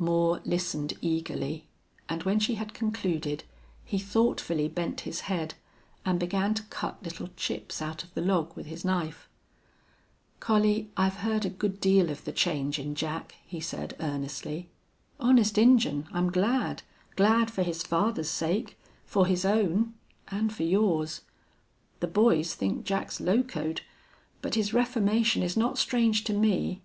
Moore 0.00 0.40
listened 0.44 0.94
eagerly, 1.00 1.64
and 2.08 2.24
when 2.24 2.40
she 2.40 2.56
had 2.56 2.74
concluded 2.74 3.44
he 3.84 4.00
thoughtfully 4.00 4.66
bent 4.66 5.02
his 5.02 5.20
head 5.30 5.54
and 6.04 6.18
began 6.18 6.54
to 6.54 6.64
cut 6.64 7.00
little 7.04 7.28
chips 7.36 7.80
out 7.80 8.02
of 8.02 8.12
the 8.14 8.20
log 8.20 8.56
with 8.56 8.66
his 8.66 8.84
knife. 8.84 9.28
"Collie, 10.40 10.90
I've 10.96 11.18
heard 11.18 11.44
a 11.44 11.48
good 11.48 11.80
deal 11.80 12.10
of 12.10 12.24
the 12.24 12.32
change 12.32 12.80
in 12.80 12.96
Jack," 12.96 13.36
he 13.46 13.60
said, 13.60 13.94
earnestly. 14.00 14.68
"Honest 15.20 15.56
Injun, 15.56 16.08
I'm 16.12 16.32
glad 16.32 16.82
glad 17.14 17.48
for 17.48 17.62
his 17.62 17.84
father's 17.84 18.28
sake, 18.28 18.76
for 19.04 19.26
his 19.26 19.44
own, 19.44 19.94
and 20.26 20.52
for 20.52 20.64
yours. 20.64 21.20
The 22.00 22.08
boys 22.08 22.54
think 22.54 22.84
Jack's 22.84 23.20
locoed. 23.20 23.82
But 24.42 24.56
his 24.56 24.74
reformation 24.74 25.44
is 25.44 25.56
not 25.56 25.78
strange 25.78 26.24
to 26.24 26.32
me. 26.32 26.82